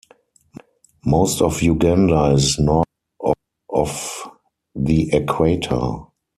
[1.05, 2.87] Most of Uganda is north
[3.71, 4.31] of
[4.73, 5.91] the equator.